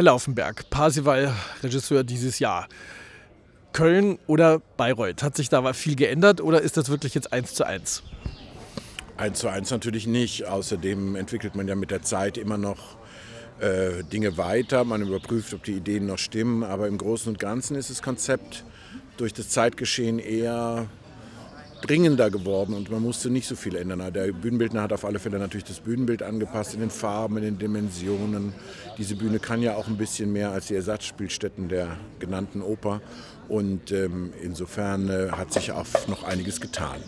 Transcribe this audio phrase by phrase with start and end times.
[0.00, 1.30] Herr Laufenberg, Parsival,
[1.62, 2.68] Regisseur dieses Jahr.
[3.74, 5.22] Köln oder Bayreuth?
[5.22, 8.02] Hat sich da viel geändert oder ist das wirklich jetzt eins zu eins?
[9.18, 10.46] Eins zu eins natürlich nicht.
[10.46, 12.96] Außerdem entwickelt man ja mit der Zeit immer noch
[13.60, 14.84] äh, Dinge weiter.
[14.84, 16.64] Man überprüft, ob die Ideen noch stimmen.
[16.64, 18.64] Aber im Großen und Ganzen ist das Konzept
[19.18, 20.86] durch das Zeitgeschehen eher
[21.82, 24.12] dringender geworden und man musste nicht so viel ändern.
[24.12, 27.58] Der Bühnenbildner hat auf alle Fälle natürlich das Bühnenbild angepasst in den Farben, in den
[27.58, 28.52] Dimensionen.
[28.98, 33.00] Diese Bühne kann ja auch ein bisschen mehr als die Ersatzspielstätten der genannten Oper
[33.48, 37.00] und ähm, insofern äh, hat sich auch noch einiges getan.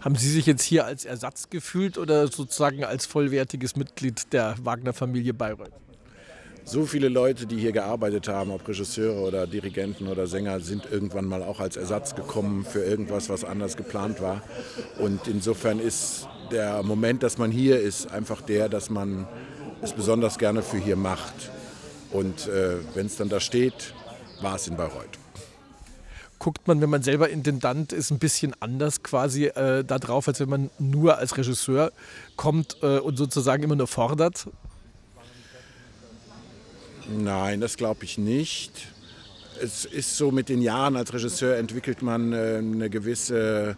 [0.00, 5.32] Haben Sie sich jetzt hier als Ersatz gefühlt oder sozusagen als vollwertiges Mitglied der Wagner-Familie
[5.32, 5.72] Bayreuth?
[6.66, 11.26] So viele Leute, die hier gearbeitet haben, ob Regisseure oder Dirigenten oder Sänger, sind irgendwann
[11.26, 14.42] mal auch als Ersatz gekommen für irgendwas, was anders geplant war.
[14.98, 19.28] Und insofern ist der Moment, dass man hier ist, einfach der, dass man
[19.82, 21.50] es besonders gerne für hier macht.
[22.10, 23.94] Und äh, wenn es dann da steht,
[24.40, 25.18] war es in Bayreuth
[26.40, 30.40] guckt man, wenn man selber Intendant ist, ein bisschen anders quasi äh, da drauf, als
[30.40, 31.90] wenn man nur als Regisseur
[32.36, 34.46] kommt äh, und sozusagen immer nur fordert?
[37.08, 38.72] Nein, das glaube ich nicht.
[39.60, 43.76] Es ist so, mit den Jahren als Regisseur entwickelt man äh, eine gewisse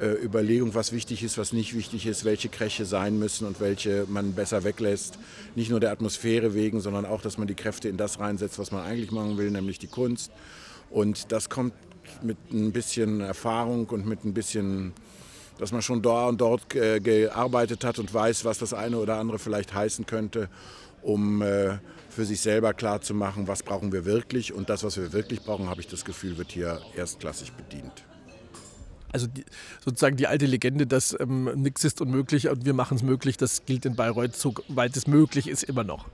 [0.00, 4.06] äh, Überlegung, was wichtig ist, was nicht wichtig ist, welche Kräche sein müssen und welche
[4.08, 5.18] man besser weglässt.
[5.56, 8.70] Nicht nur der Atmosphäre wegen, sondern auch, dass man die Kräfte in das reinsetzt, was
[8.70, 10.30] man eigentlich machen will, nämlich die Kunst.
[10.88, 11.74] Und das kommt
[12.22, 14.92] mit ein bisschen Erfahrung und mit ein bisschen,
[15.58, 19.16] dass man schon da und dort äh, gearbeitet hat und weiß, was das eine oder
[19.16, 20.48] andere vielleicht heißen könnte,
[21.08, 21.42] um
[22.18, 24.52] für sich selber klar zu machen, was brauchen wir wirklich.
[24.52, 28.04] Und das, was wir wirklich brauchen, habe ich das Gefühl, wird hier erstklassig bedient.
[29.12, 29.44] Also die,
[29.84, 33.64] sozusagen die alte Legende, dass ähm, nichts ist unmöglich und wir machen es möglich, das
[33.64, 36.08] gilt in Bayreuth, soweit es möglich ist, immer noch.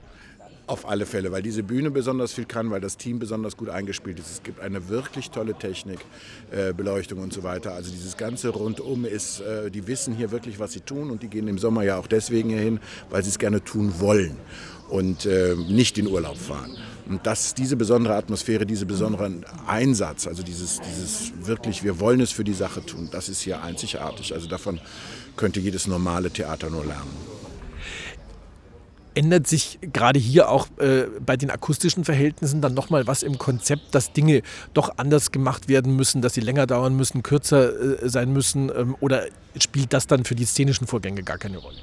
[0.67, 4.19] Auf alle Fälle, weil diese Bühne besonders viel kann, weil das Team besonders gut eingespielt
[4.19, 4.31] ist.
[4.31, 5.99] Es gibt eine wirklich tolle Technik,
[6.51, 7.73] äh, Beleuchtung und so weiter.
[7.73, 11.27] Also dieses ganze Rundum ist, äh, die wissen hier wirklich, was sie tun und die
[11.27, 12.79] gehen im Sommer ja auch deswegen hier hin,
[13.09, 14.37] weil sie es gerne tun wollen
[14.89, 16.77] und äh, nicht in Urlaub fahren.
[17.07, 19.31] Und das, diese besondere Atmosphäre, dieser besondere
[19.67, 23.61] Einsatz, also dieses, dieses wirklich, wir wollen es für die Sache tun, das ist hier
[23.61, 24.33] einzigartig.
[24.33, 24.79] Also davon
[25.35, 27.35] könnte jedes normale Theater nur lernen.
[29.13, 33.95] Ändert sich gerade hier auch äh, bei den akustischen Verhältnissen dann nochmal was im Konzept,
[33.95, 34.41] dass Dinge
[34.73, 38.69] doch anders gemacht werden müssen, dass sie länger dauern müssen, kürzer äh, sein müssen?
[38.75, 39.25] Ähm, oder
[39.57, 41.77] spielt das dann für die szenischen Vorgänge gar keine Rolle?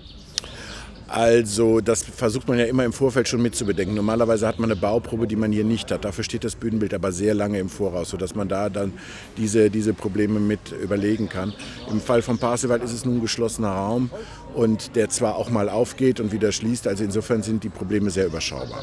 [1.12, 3.94] Also das versucht man ja immer im Vorfeld schon mitzubedenken.
[3.94, 6.06] Normalerweise hat man eine Bauprobe, die man hier nicht hat.
[6.06, 8.94] Dafür steht das Bühnenbild aber sehr lange im Voraus, sodass man da dann
[9.36, 11.52] diese, diese Probleme mit überlegen kann.
[11.90, 14.10] Im Fall von Parsival ist es nun ein geschlossener Raum
[14.54, 16.88] und der zwar auch mal aufgeht und wieder schließt.
[16.88, 18.82] Also insofern sind die Probleme sehr überschaubar.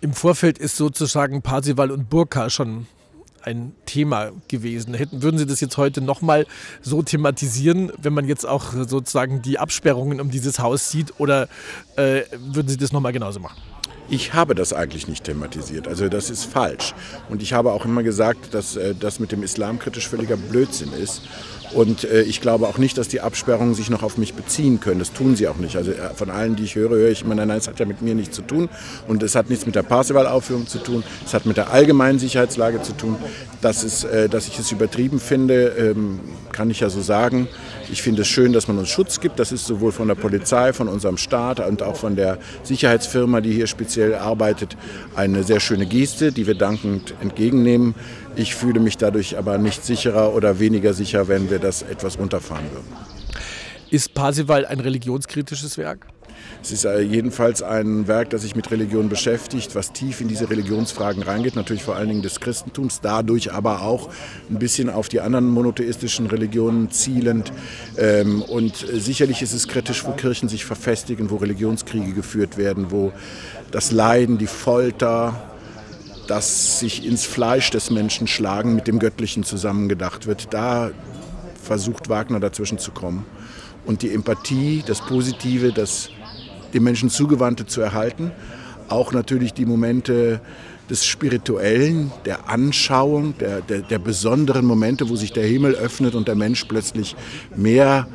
[0.00, 2.88] Im Vorfeld ist sozusagen Parsival und Burka schon
[3.44, 4.94] ein Thema gewesen.
[4.94, 6.46] Hätten, würden Sie das jetzt heute nochmal
[6.82, 11.48] so thematisieren, wenn man jetzt auch sozusagen die Absperrungen um dieses Haus sieht, oder
[11.96, 13.60] äh, würden Sie das nochmal genauso machen?
[14.08, 15.88] Ich habe das eigentlich nicht thematisiert.
[15.88, 16.94] Also das ist falsch.
[17.30, 20.92] Und ich habe auch immer gesagt, dass äh, das mit dem Islam kritisch völliger Blödsinn
[20.92, 21.22] ist.
[21.72, 24.98] Und äh, ich glaube auch nicht, dass die Absperrungen sich noch auf mich beziehen können.
[24.98, 25.76] Das tun sie auch nicht.
[25.76, 27.86] Also äh, von allen, die ich höre, höre ich immer, nein, nein, es hat ja
[27.86, 28.68] mit mir nichts zu tun.
[29.08, 31.02] Und es hat nichts mit der Parsival-Aufführung zu tun.
[31.24, 33.16] Es hat mit der allgemeinen Sicherheitslage zu tun.
[33.62, 36.20] Dass, es, dass ich es übertrieben finde, ähm,
[36.52, 37.48] kann ich ja so sagen.
[37.90, 39.38] Ich finde es schön, dass man uns Schutz gibt.
[39.38, 43.52] Das ist sowohl von der Polizei, von unserem Staat und auch von der Sicherheitsfirma, die
[43.52, 44.76] hier speziell arbeitet,
[45.16, 47.94] eine sehr schöne Geste, die wir dankend entgegennehmen.
[48.36, 52.64] Ich fühle mich dadurch aber nicht sicherer oder weniger sicher, wenn wir das etwas runterfahren
[52.72, 52.86] würden.
[53.90, 56.06] Ist Parsival ein religionskritisches Werk?
[56.62, 60.48] Es ist äh, jedenfalls ein Werk, das sich mit Religion beschäftigt, was tief in diese
[60.48, 64.08] Religionsfragen reingeht, natürlich vor allen Dingen des Christentums, dadurch aber auch
[64.50, 67.52] ein bisschen auf die anderen monotheistischen Religionen zielend.
[67.98, 73.12] Ähm, und sicherlich ist es kritisch, wo Kirchen sich verfestigen, wo Religionskriege geführt werden, wo
[73.70, 75.50] das Leiden, die Folter,
[76.26, 80.52] das sich ins Fleisch des Menschen schlagen mit dem Göttlichen zusammengedacht wird.
[80.52, 80.90] Da
[81.62, 83.26] versucht Wagner dazwischen zu kommen.
[83.84, 86.08] Und die Empathie, das Positive, das
[86.74, 88.32] dem Menschen zugewandte zu erhalten.
[88.88, 90.40] Auch natürlich die Momente
[90.90, 96.28] des Spirituellen, der Anschauung, der, der, der besonderen Momente, wo sich der Himmel öffnet und
[96.28, 97.16] der Mensch plötzlich
[97.56, 98.06] mehr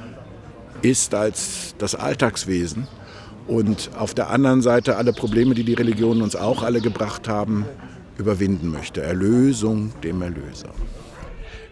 [0.82, 2.88] ist als das Alltagswesen.
[3.48, 7.66] Und auf der anderen Seite alle Probleme, die die Religionen uns auch alle gebracht haben,
[8.20, 9.02] überwinden möchte.
[9.02, 10.70] Erlösung dem Erlöser.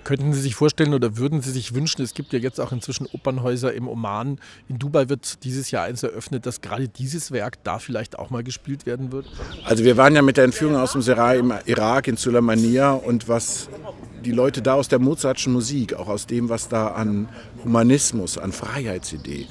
[0.08, 3.08] Könnten Sie sich vorstellen oder würden Sie sich wünschen, es gibt ja jetzt auch inzwischen
[3.08, 4.40] Opernhäuser im Oman,
[4.70, 8.42] in Dubai wird dieses Jahr eins eröffnet, dass gerade dieses Werk da vielleicht auch mal
[8.42, 9.26] gespielt werden wird?
[9.66, 13.28] Also wir waren ja mit der Entführung aus dem Serai im Irak, in Suleimania und
[13.28, 13.68] was
[14.24, 17.28] die Leute da aus der Mozartschen Musik, auch aus dem, was da an
[17.66, 19.48] Humanismus, an Freiheitsidee,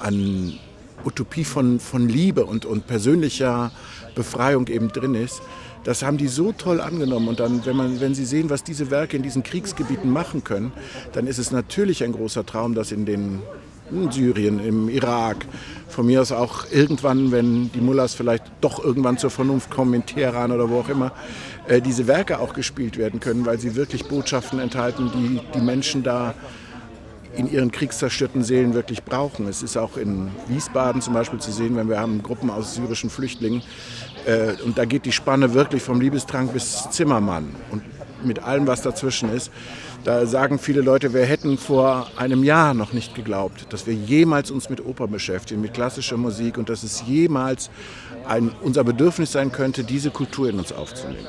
[0.00, 0.56] an
[1.04, 3.72] Utopie von, von Liebe und, und persönlicher
[4.14, 5.42] Befreiung eben drin ist,
[5.86, 7.28] das haben die so toll angenommen.
[7.28, 10.72] Und dann, wenn, man, wenn Sie sehen, was diese Werke in diesen Kriegsgebieten machen können,
[11.12, 13.40] dann ist es natürlich ein großer Traum, dass in den
[13.92, 15.46] in Syrien, im Irak,
[15.88, 20.04] von mir aus auch irgendwann, wenn die Mullahs vielleicht doch irgendwann zur Vernunft kommen, in
[20.04, 21.12] Teheran oder wo auch immer,
[21.68, 26.02] äh, diese Werke auch gespielt werden können, weil sie wirklich Botschaften enthalten, die die Menschen
[26.02, 26.34] da
[27.36, 29.46] in ihren kriegszerstörten Seelen wirklich brauchen.
[29.46, 33.10] Es ist auch in Wiesbaden zum Beispiel zu sehen, wenn wir haben Gruppen aus syrischen
[33.10, 33.62] Flüchtlingen
[34.26, 37.82] äh, und da geht die Spanne wirklich vom Liebestrank bis Zimmermann und
[38.24, 39.50] mit allem, was dazwischen ist.
[40.04, 44.50] Da sagen viele Leute, wir hätten vor einem Jahr noch nicht geglaubt, dass wir jemals
[44.50, 47.70] uns mit Oper beschäftigen, mit klassischer Musik und dass es jemals
[48.28, 51.26] ein, unser Bedürfnis sein könnte, diese Kultur in uns aufzunehmen.